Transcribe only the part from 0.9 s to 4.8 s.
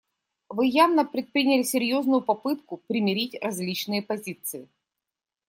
предприняли серьезную попытку примирить различные позиции.